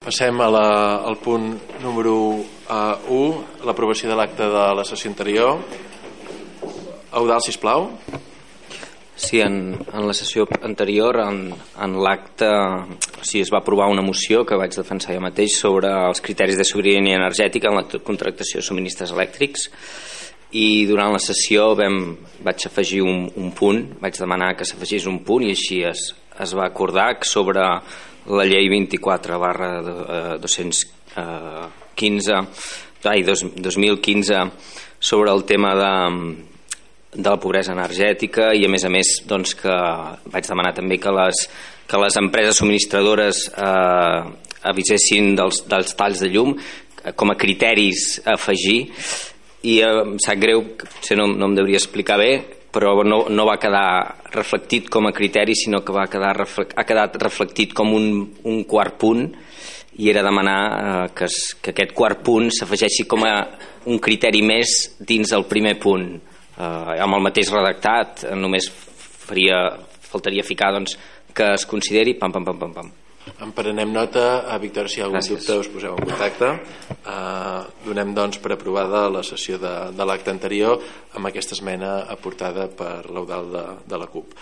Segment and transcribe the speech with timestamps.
[0.00, 0.68] Passem a la,
[1.04, 1.42] al punt
[1.82, 5.58] número uh, 1, l'aprovació de l'acte de la sessió anterior.
[7.20, 7.84] Eudal, sisplau.
[9.12, 12.48] Sí, en, en la sessió anterior, en, en l'acte,
[13.20, 16.64] sigui, es va aprovar una moció que vaig defensar jo mateix sobre els criteris de
[16.64, 19.68] sobirania energètica en la contractació de subministres elèctrics
[20.56, 25.20] i durant la sessió vam, vaig afegir un, un punt, vaig demanar que s'afegís un
[25.28, 27.68] punt i així es, es va acordar sobre
[28.30, 29.70] la llei 24 barra
[30.38, 32.46] 215
[33.04, 34.50] ai, 2015
[34.98, 36.36] sobre el tema de,
[37.14, 39.72] de la pobresa energètica i a més a més doncs, que
[40.30, 41.46] vaig demanar també que les,
[41.88, 44.20] que les empreses subministradores eh,
[44.70, 48.80] avisessin dels, dels talls de llum eh, com a criteris a afegir
[49.64, 53.46] i eh, em sap greu, potser no, no em devia explicar bé però no, no
[53.48, 58.06] va quedar reflectit com a criteri sinó que va quedar ha quedat reflectit com un,
[58.46, 59.26] un quart punt
[60.00, 63.34] i era demanar eh, que, es, que aquest quart punt s'afegeixi com a
[63.90, 69.66] un criteri més dins del primer punt eh, amb el mateix redactat només faria,
[70.12, 70.96] faltaria ficar doncs,
[71.34, 72.96] que es consideri pam pam pam pam pam
[73.44, 75.44] en prenem nota, a Víctor, si hi ha algun Gràcies.
[75.44, 76.48] dubte us poseu en contacte.
[77.04, 77.49] Uh,
[77.84, 80.80] donem doncs per aprovada la sessió de, de l'acte anterior
[81.16, 84.34] amb aquesta esmena aportada per l'Eudal de, de la CUP.